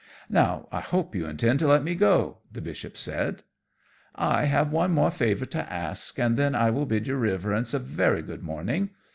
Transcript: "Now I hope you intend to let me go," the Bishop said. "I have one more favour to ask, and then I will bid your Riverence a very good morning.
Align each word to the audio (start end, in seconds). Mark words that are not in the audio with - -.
"Now 0.31 0.67
I 0.71 0.79
hope 0.79 1.13
you 1.13 1.27
intend 1.27 1.59
to 1.59 1.67
let 1.67 1.83
me 1.83 1.93
go," 1.93 2.39
the 2.51 2.59
Bishop 2.59 2.97
said. 2.97 3.43
"I 4.15 4.45
have 4.45 4.71
one 4.71 4.89
more 4.93 5.11
favour 5.11 5.45
to 5.45 5.71
ask, 5.71 6.17
and 6.17 6.37
then 6.37 6.55
I 6.55 6.71
will 6.71 6.87
bid 6.87 7.05
your 7.05 7.17
Riverence 7.19 7.75
a 7.75 7.77
very 7.77 8.23
good 8.23 8.41
morning. 8.41 8.89